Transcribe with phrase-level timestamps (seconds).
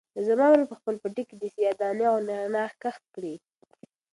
[0.27, 3.35] زما ورور په خپل پټي کې د سیاه دانې او نعناع کښت کړی.